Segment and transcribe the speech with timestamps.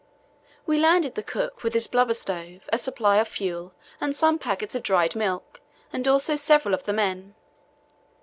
[0.65, 4.73] We landed the cook with his blubber stove, a supply of fuel and some packets
[4.73, 5.61] of dried milk,
[5.93, 7.35] and also several of the men.